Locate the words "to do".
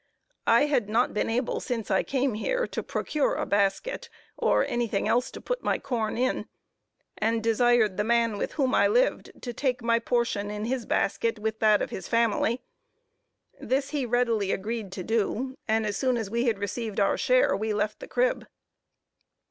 14.93-15.55